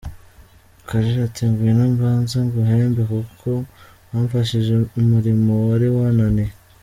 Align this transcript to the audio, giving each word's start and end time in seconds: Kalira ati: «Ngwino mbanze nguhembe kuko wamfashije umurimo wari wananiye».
Kalira 0.87 1.21
ati: 1.27 1.41
«Ngwino 1.49 1.83
mbanze 1.93 2.37
nguhembe 2.45 3.01
kuko 3.11 3.49
wamfashije 4.09 4.73
umurimo 4.99 5.51
wari 5.67 5.87
wananiye». 5.97 6.53